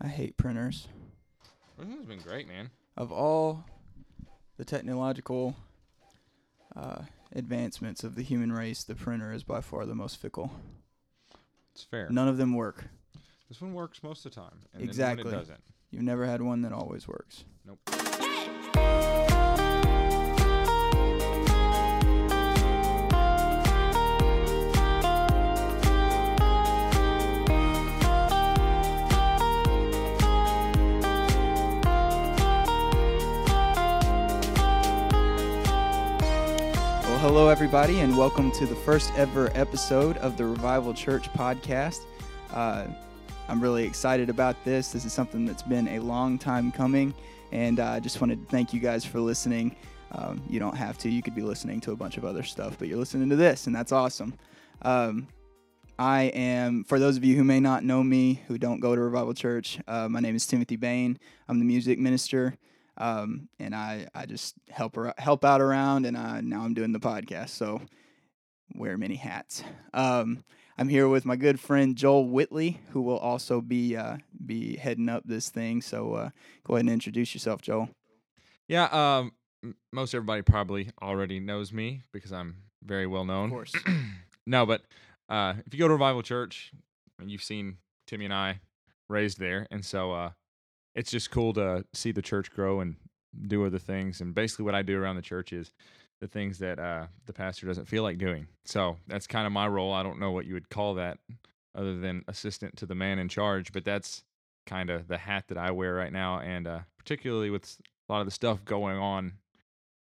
[0.00, 0.88] I hate printers.
[1.78, 2.70] This has been great, man.
[2.96, 3.64] Of all
[4.56, 5.56] the technological
[6.76, 7.02] uh,
[7.34, 10.52] advancements of the human race, the printer is by far the most fickle.
[11.72, 12.08] It's fair.
[12.10, 12.86] None of them work.
[13.48, 14.60] This one works most of the time.
[14.74, 15.24] And Exactly.
[15.24, 15.60] Then when it doesn't.
[15.90, 17.44] You've never had one that always works.
[17.66, 17.78] Nope.
[37.40, 42.00] Hello, everybody, and welcome to the first ever episode of the Revival Church podcast.
[42.52, 42.86] Uh,
[43.48, 44.92] I'm really excited about this.
[44.92, 47.14] This is something that's been a long time coming,
[47.50, 49.74] and uh, I just wanted to thank you guys for listening.
[50.12, 52.76] Um, you don't have to, you could be listening to a bunch of other stuff,
[52.78, 54.34] but you're listening to this, and that's awesome.
[54.82, 55.26] Um,
[55.98, 59.00] I am, for those of you who may not know me, who don't go to
[59.00, 61.18] Revival Church, uh, my name is Timothy Bain.
[61.48, 62.58] I'm the music minister
[63.00, 66.92] um, and I, I just help ar- help out around, and I, now I'm doing
[66.92, 67.80] the podcast, so
[68.74, 69.64] wear many hats.
[69.94, 70.44] Um,
[70.76, 75.08] I'm here with my good friend Joel Whitley, who will also be uh, be heading
[75.08, 75.80] up this thing.
[75.80, 76.30] So uh,
[76.64, 77.88] go ahead and introduce yourself, Joel.
[78.68, 78.84] Yeah.
[78.92, 79.32] Um.
[79.92, 83.46] Most everybody probably already knows me because I'm very well known.
[83.46, 83.74] Of course.
[84.46, 84.82] no, but
[85.28, 86.72] uh, if you go to Revival Church,
[87.18, 88.60] and you've seen Timmy and I
[89.08, 90.30] raised there, and so uh,
[90.94, 92.96] it's just cool to see the church grow and
[93.46, 94.20] do other things.
[94.20, 95.70] And basically, what I do around the church is
[96.20, 98.46] the things that uh, the pastor doesn't feel like doing.
[98.64, 99.92] So that's kind of my role.
[99.92, 101.18] I don't know what you would call that,
[101.74, 104.22] other than assistant to the man in charge, but that's
[104.66, 108.20] kind of the hat that I wear right now, and uh, particularly with a lot
[108.20, 109.34] of the stuff going on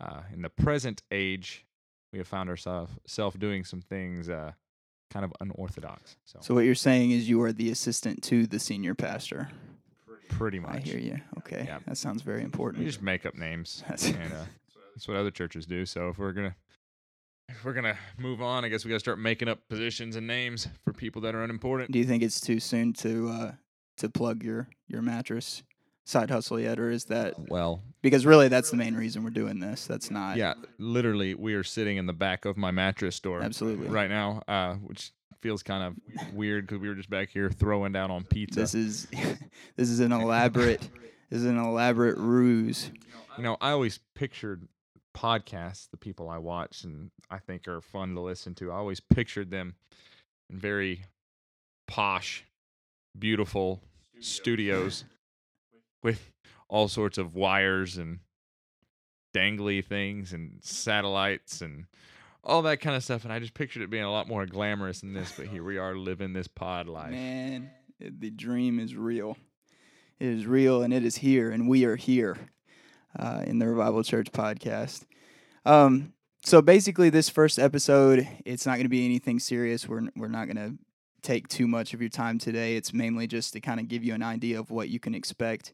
[0.00, 1.66] uh, in the present age,
[2.12, 2.90] we have found ourselves
[3.38, 4.52] doing some things uh,
[5.10, 6.16] kind of unorthodox.
[6.24, 9.50] So, So what you're saying is you are the assistant to the senior pastor.
[10.28, 11.20] Pretty much, I hear you.
[11.38, 11.78] Okay, Yeah.
[11.86, 12.80] that sounds very important.
[12.80, 14.44] we just make up names, That's- and uh,
[14.94, 15.86] that's what other churches do.
[15.86, 16.54] So if we're gonna
[17.48, 20.68] if we're gonna move on, I guess we gotta start making up positions and names
[20.84, 21.90] for people that are unimportant.
[21.92, 23.52] Do you think it's too soon to uh,
[23.98, 25.62] to plug your your mattress
[26.04, 29.60] side hustle yet, or is that Well, because really that's the main reason we're doing
[29.60, 29.86] this?
[29.86, 30.36] That's not.
[30.36, 33.88] yeah, literally, we are sitting in the back of my mattress store Absolutely.
[33.88, 37.92] right now, uh, which feels kind of weird because we were just back here throwing
[37.92, 38.60] down on pizza.
[38.60, 39.06] This is
[39.76, 40.80] this is an elaborate
[41.30, 42.90] this is an elaborate ruse.
[43.36, 44.66] You know, I always pictured
[45.16, 48.72] podcasts, the people I watch and I think are fun to listen to.
[48.72, 49.74] I always pictured them
[50.50, 51.04] in very
[51.86, 52.44] posh,
[53.18, 53.82] beautiful
[54.20, 55.04] studios
[56.02, 56.30] with
[56.68, 58.20] all sorts of wires and
[59.34, 61.86] dangly things and satellites and
[62.48, 63.24] all that kind of stuff.
[63.24, 65.32] And I just pictured it being a lot more glamorous than this.
[65.36, 67.10] But here we are living this pod life.
[67.10, 67.70] Man,
[68.00, 69.36] the dream is real.
[70.18, 72.36] It is real and it is here, and we are here
[73.16, 75.04] uh, in the Revival Church podcast.
[75.64, 76.12] Um,
[76.44, 79.88] so basically, this first episode, it's not going to be anything serious.
[79.88, 80.78] We're we're not going to
[81.22, 82.76] take too much of your time today.
[82.76, 85.72] It's mainly just to kind of give you an idea of what you can expect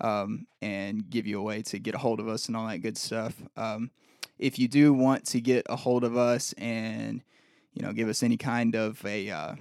[0.00, 2.78] um, and give you a way to get a hold of us and all that
[2.78, 3.34] good stuff.
[3.56, 3.90] Um,
[4.38, 7.22] if you do want to get a hold of us and
[7.72, 9.54] you know give us any kind of a uh,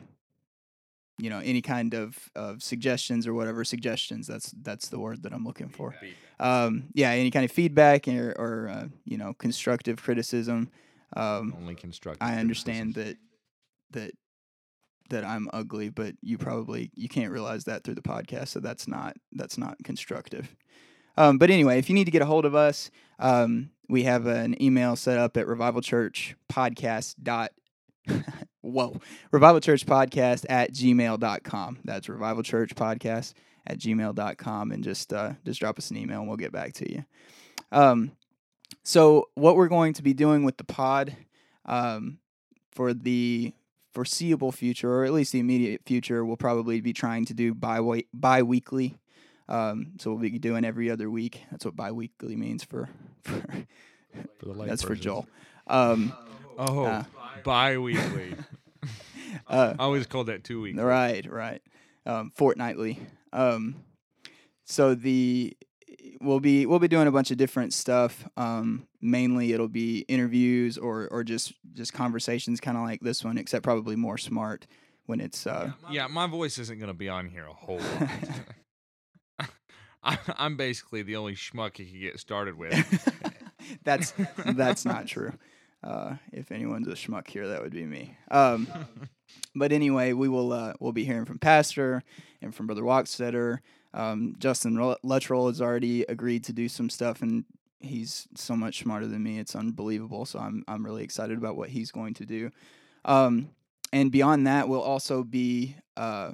[1.17, 5.33] you know any kind of, of suggestions or whatever suggestions that's that's the word that
[5.33, 5.95] i'm looking for
[6.39, 10.69] um, yeah any kind of feedback or, or uh, you know constructive criticism
[11.15, 12.25] um, Only constructive.
[12.27, 13.19] i understand criticism.
[13.91, 14.11] that that
[15.09, 18.87] that i'm ugly but you probably you can't realize that through the podcast so that's
[18.87, 20.55] not that's not constructive
[21.17, 24.25] um, but anyway if you need to get a hold of us um, we have
[24.25, 27.51] an email set up at revivalchurchpodcast dot
[28.61, 28.99] whoa
[29.31, 33.33] revivalchurchpodcast at gmail.com that's revivalchurchpodcast
[33.67, 36.91] at gmail.com and just uh, just drop us an email and we'll get back to
[36.91, 37.05] you.
[37.71, 38.11] Um,
[38.83, 41.15] so what we're going to be doing with the pod
[41.65, 42.19] um,
[42.71, 43.53] for the
[43.93, 48.03] foreseeable future or at least the immediate future we'll probably be trying to do bi
[48.13, 48.97] bi-weekly
[49.47, 52.89] um, so we'll be doing every other week that's what bi-weekly means for,
[53.23, 53.41] for
[54.39, 54.99] For the that's for laypersons.
[55.01, 55.27] joel
[55.67, 56.13] um,
[56.57, 57.03] Oh, Uh,
[57.43, 58.33] bi-weekly.
[59.47, 60.79] uh, I always called that two weeks.
[60.79, 61.61] Right, right.
[62.05, 62.97] Um, fortnightly.
[63.33, 63.75] Um,
[64.63, 65.55] so the
[66.21, 68.25] we'll be we'll be doing a bunch of different stuff.
[68.37, 73.37] Um, mainly it'll be interviews or or just just conversations, kind of like this one,
[73.37, 74.65] except probably more smart
[75.07, 75.45] when it's.
[75.45, 78.09] Uh, Yeah, my voice isn't going to be on here a whole lot.
[80.37, 83.09] I'm basically the only schmuck you could get started with.
[83.83, 84.13] that's
[84.45, 85.33] that's not true.
[85.83, 88.17] Uh, if anyone's a schmuck here, that would be me.
[88.31, 88.67] Um,
[89.55, 92.03] but anyway, we will uh, we'll be hearing from Pastor
[92.41, 93.59] and from Brother Walkstetter.
[93.93, 97.45] Um, Justin Luttrell has already agreed to do some stuff, and
[97.79, 99.39] he's so much smarter than me.
[99.39, 100.25] It's unbelievable.
[100.25, 102.51] So I'm I'm really excited about what he's going to do.
[103.05, 103.51] Um,
[103.93, 106.31] and beyond that, we'll also be uh,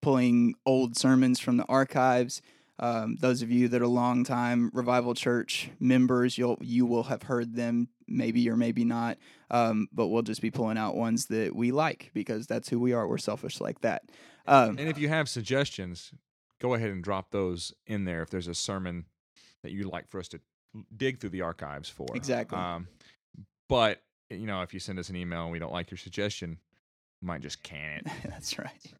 [0.00, 2.40] pulling old sermons from the archives.
[2.78, 7.54] Um, those of you that are longtime Revival Church members, you'll you will have heard
[7.54, 9.18] them maybe or maybe not.
[9.50, 12.92] Um, but we'll just be pulling out ones that we like because that's who we
[12.92, 13.08] are.
[13.08, 14.02] We're selfish like that.
[14.46, 16.12] Um, and if you have suggestions,
[16.60, 18.22] go ahead and drop those in there.
[18.22, 19.06] If there's a sermon
[19.62, 20.40] that you'd like for us to
[20.94, 22.58] dig through the archives for, exactly.
[22.58, 22.88] Um,
[23.68, 26.58] but you know, if you send us an email and we don't like your suggestion,
[27.22, 28.06] we might just can it.
[28.28, 28.92] that's right.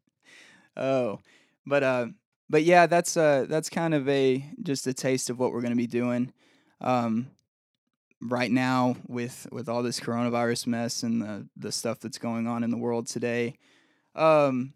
[0.75, 1.19] Oh,
[1.65, 2.07] but uh,
[2.49, 5.71] but yeah, that's uh, that's kind of a just a taste of what we're going
[5.71, 6.33] to be doing.
[6.81, 7.31] Um,
[8.21, 12.63] right now with with all this coronavirus mess and the the stuff that's going on
[12.63, 13.55] in the world today
[14.15, 14.73] um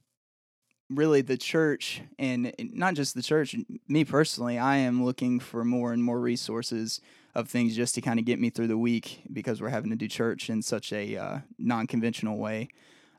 [0.90, 3.56] really the church and not just the church
[3.88, 7.02] me personally i am looking for more and more resources
[7.34, 9.96] of things just to kind of get me through the week because we're having to
[9.96, 12.68] do church in such a uh, non-conventional way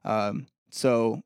[0.04, 1.22] um, so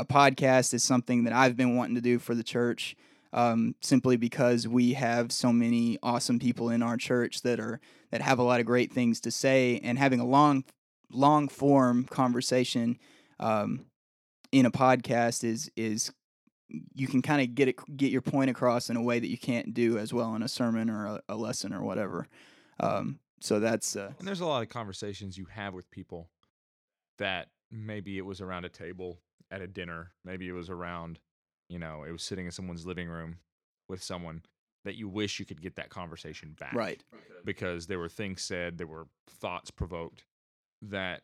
[0.00, 2.96] a podcast is something that i've been wanting to do for the church
[3.32, 7.80] um, simply because we have so many awesome people in our church that are
[8.10, 10.64] that have a lot of great things to say, and having a long
[11.12, 12.98] long form conversation
[13.38, 13.86] um,
[14.52, 16.12] in a podcast is is
[16.94, 19.38] you can kind of get it get your point across in a way that you
[19.38, 22.26] can't do as well in a sermon or a, a lesson or whatever.
[22.80, 26.28] Um, so that's uh, and there's a lot of conversations you have with people
[27.18, 29.20] that maybe it was around a table
[29.50, 31.18] at a dinner, maybe it was around
[31.70, 33.38] you know, it was sitting in someone's living room
[33.88, 34.42] with someone
[34.84, 36.74] that you wish you could get that conversation back.
[36.74, 37.02] Right.
[37.44, 40.24] Because there were things said, there were thoughts provoked
[40.82, 41.22] that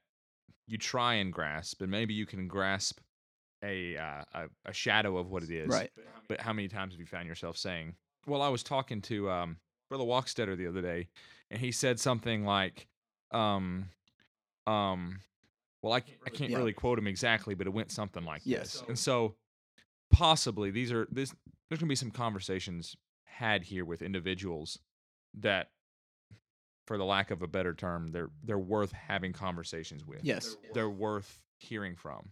[0.68, 3.00] you try and grasp, and maybe you can grasp
[3.64, 5.68] a, uh, a, a shadow of what it is.
[5.68, 5.90] Right.
[6.28, 7.94] But how many times have you found yourself saying,
[8.26, 9.56] "Well, I was talking to um,
[9.88, 11.08] Brother Walkstetter the other day,
[11.50, 12.88] and he said something like,
[13.30, 13.90] um,
[14.66, 15.20] um,
[15.86, 16.58] well, I, I can't yeah.
[16.58, 18.72] really quote him exactly, but it went something like yes.
[18.72, 18.84] this.
[18.88, 19.36] And so
[20.10, 21.34] possibly these are this
[21.68, 24.78] there's going to be some conversations had here with individuals
[25.34, 25.70] that
[26.86, 30.88] for the lack of a better term they're they're worth having conversations with yes they're
[30.88, 32.30] worth hearing from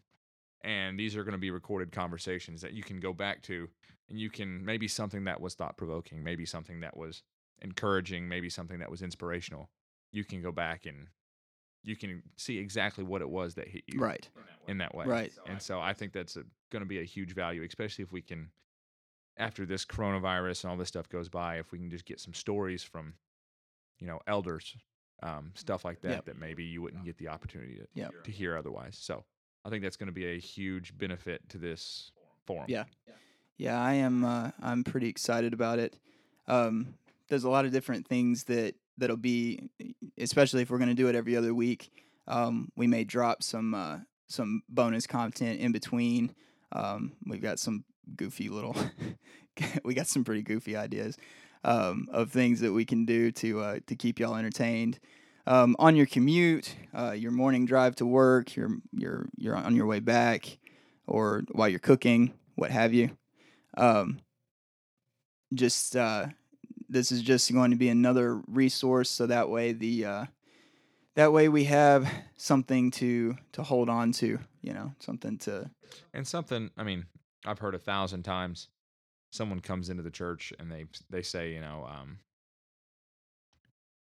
[0.63, 3.69] and these are going to be recorded conversations that you can go back to
[4.09, 7.23] and you can maybe something that was thought provoking maybe something that was
[7.61, 9.69] encouraging maybe something that was inspirational
[10.13, 11.09] you can go back and
[11.85, 14.29] you can see exactly what it was that hit you right.
[14.67, 15.07] In that way.
[15.07, 15.33] right.
[15.47, 16.35] And so i think that's
[16.71, 18.49] going to be a huge value especially if we can
[19.37, 22.35] after this coronavirus and all this stuff goes by if we can just get some
[22.35, 23.15] stories from
[23.99, 24.77] you know elders
[25.23, 26.25] um, stuff like that yep.
[26.27, 28.13] that maybe you wouldn't get the opportunity to, yep.
[28.25, 28.99] to hear otherwise.
[29.01, 29.25] So
[29.65, 32.11] i think that's going to be a huge benefit to this
[32.47, 32.67] forum.
[32.69, 32.85] yeah.
[33.57, 35.97] Yeah i am uh, i'm pretty excited about it.
[36.47, 36.95] Um,
[37.29, 39.71] there's a lot of different things that that'll be,
[40.19, 41.91] especially if we're going to do it every other week.
[42.27, 43.99] Um, we may drop some uh,
[44.29, 46.35] some bonus content in between.
[46.73, 47.85] Um, we've got some
[48.17, 48.77] goofy little,
[49.85, 51.17] we got some pretty goofy ideas
[51.65, 54.99] um, of things that we can do to uh, to keep y'all entertained.
[55.47, 59.87] Um, on your commute, uh, your morning drive to work, you're you're you're on your
[59.87, 60.59] way back,
[61.07, 63.11] or while you're cooking, what have you.
[63.77, 64.21] Um,
[65.53, 66.29] just uh,
[66.89, 70.25] this is just going to be another resource so that way the uh,
[71.17, 75.71] that way we have something to to hold on to you know something to
[76.13, 77.07] and something i mean
[77.47, 78.69] i've heard a thousand times
[79.31, 82.19] someone comes into the church and they they say you know um,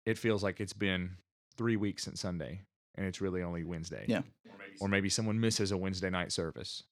[0.06, 1.10] it feels like it's been
[1.56, 2.60] three weeks since sunday
[2.96, 4.04] and it's really only wednesday.
[4.08, 4.22] Yeah.
[4.80, 6.84] Or maybe someone misses a wednesday night service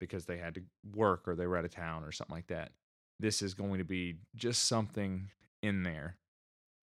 [0.00, 0.62] because they had to
[0.94, 2.72] work or they were out of town or something like that
[3.20, 5.28] this is going to be just something
[5.62, 6.16] in there,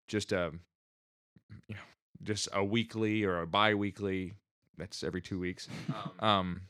[0.08, 0.52] just a
[1.68, 1.80] you know
[2.22, 4.34] just a weekly or a bi-weekly.
[4.76, 5.68] That's every two weeks.
[6.18, 6.60] Um, um,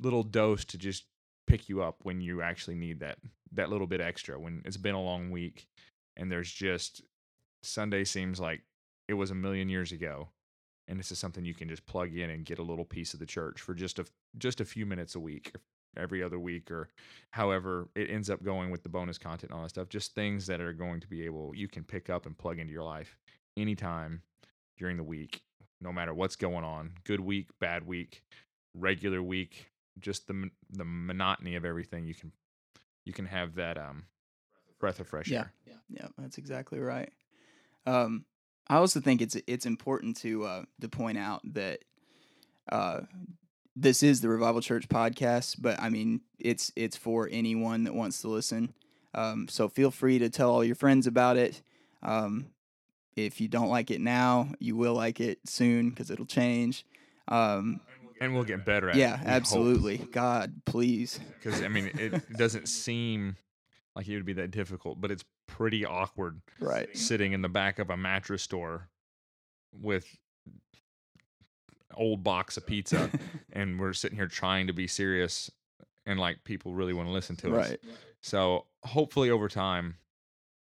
[0.00, 1.04] little dose to just
[1.46, 3.18] pick you up when you actually need that
[3.52, 5.66] that little bit extra when it's been a long week
[6.16, 7.02] and there's just
[7.62, 8.62] Sunday seems like
[9.08, 10.28] it was a million years ago
[10.88, 13.20] and this is something you can just plug in and get a little piece of
[13.20, 14.06] the church for just a
[14.38, 15.52] just a few minutes a week
[15.96, 16.88] every other week or
[17.30, 19.88] however it ends up going with the bonus content and all that stuff.
[19.88, 22.72] Just things that are going to be able you can pick up and plug into
[22.72, 23.16] your life
[23.56, 24.22] anytime
[24.78, 25.42] during the week,
[25.80, 26.92] no matter what's going on.
[27.04, 28.22] Good week, bad week,
[28.74, 29.70] regular week,
[30.00, 32.06] just the the monotony of everything.
[32.06, 32.32] You can
[33.04, 34.04] you can have that um
[34.78, 35.52] breath of fresh yeah, air.
[35.66, 37.10] Yeah, yeah, that's exactly right.
[37.86, 38.24] Um,
[38.68, 41.80] I also think it's it's important to uh, to point out that
[42.70, 43.00] uh,
[43.74, 48.20] this is the Revival Church podcast, but I mean it's it's for anyone that wants
[48.22, 48.74] to listen.
[49.14, 51.62] Um, so feel free to tell all your friends about it.
[52.02, 52.46] Um,
[53.14, 56.86] if you don't like it now, you will like it soon because it'll change.
[57.28, 57.80] Um,
[58.20, 59.24] and we'll get better at yeah, it.
[59.24, 59.98] Yeah, absolutely.
[59.98, 61.20] God, please.
[61.38, 63.36] Because I mean, it doesn't seem
[63.94, 66.96] like it would be that difficult, but it's pretty awkward Right.
[66.96, 68.88] sitting in the back of a mattress store
[69.72, 70.06] with
[71.94, 73.10] old box of pizza
[73.52, 75.50] and we're sitting here trying to be serious
[76.06, 77.70] and like people really want to listen to us.
[77.70, 77.80] right.
[78.20, 79.96] So hopefully over time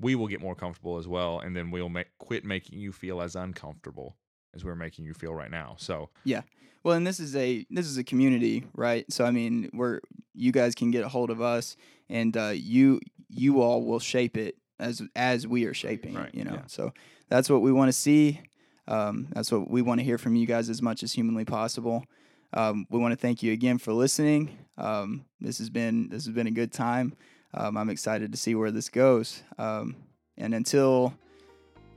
[0.00, 3.20] we will get more comfortable as well and then we'll make quit making you feel
[3.20, 4.16] as uncomfortable
[4.54, 5.76] as we're making you feel right now.
[5.78, 6.42] So Yeah.
[6.82, 9.04] Well, and this is a this is a community, right?
[9.12, 10.00] So I mean, we're
[10.34, 11.76] you guys can get a hold of us,
[12.08, 16.34] and uh, you you all will shape it as as we are shaping Right, it.
[16.34, 16.66] You know, yeah.
[16.68, 16.94] so
[17.28, 18.40] that's what we want to see.
[18.88, 22.04] Um, that's what we want to hear from you guys as much as humanly possible.
[22.52, 24.58] Um, we want to thank you again for listening.
[24.76, 27.14] Um, this has been this has been a good time.
[27.54, 29.42] Um, I'm excited to see where this goes.
[29.58, 29.96] Um,
[30.36, 31.14] and until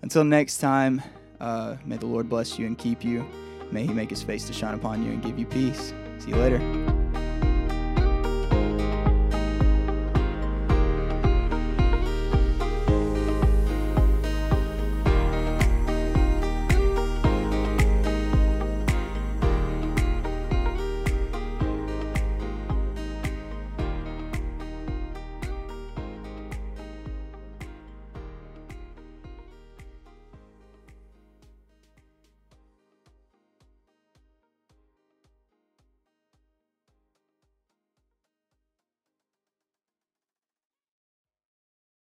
[0.02, 1.02] until next time,
[1.40, 3.26] uh, may the Lord bless you and keep you.
[3.72, 5.94] May He make His face to shine upon you and give you peace.
[6.20, 6.93] See you later.